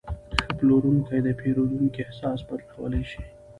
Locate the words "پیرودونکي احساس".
1.39-2.39